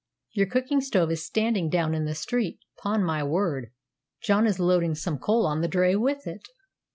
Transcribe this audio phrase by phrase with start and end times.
[0.31, 3.71] Your cooking stove is standing down in the street; 'pon my word,
[4.23, 6.47] John is loading some coal on the dray with it."